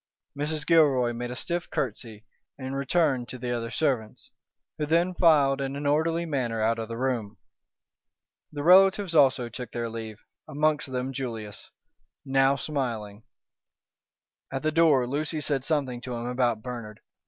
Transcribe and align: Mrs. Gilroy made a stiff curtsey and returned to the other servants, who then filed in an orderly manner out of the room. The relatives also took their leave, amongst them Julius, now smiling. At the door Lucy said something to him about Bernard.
Mrs. 0.35 0.65
Gilroy 0.65 1.13
made 1.13 1.29
a 1.29 1.35
stiff 1.35 1.69
curtsey 1.69 2.25
and 2.57 2.75
returned 2.75 3.29
to 3.29 3.37
the 3.37 3.51
other 3.55 3.69
servants, 3.69 4.31
who 4.79 4.87
then 4.87 5.13
filed 5.13 5.61
in 5.61 5.75
an 5.75 5.85
orderly 5.85 6.25
manner 6.25 6.59
out 6.59 6.79
of 6.79 6.87
the 6.87 6.97
room. 6.97 7.37
The 8.51 8.63
relatives 8.63 9.13
also 9.13 9.47
took 9.47 9.71
their 9.73 9.89
leave, 9.89 10.17
amongst 10.47 10.91
them 10.91 11.13
Julius, 11.13 11.69
now 12.25 12.55
smiling. 12.55 13.25
At 14.51 14.63
the 14.63 14.71
door 14.71 15.05
Lucy 15.05 15.39
said 15.39 15.63
something 15.63 16.01
to 16.01 16.15
him 16.15 16.25
about 16.25 16.63
Bernard. 16.63 17.01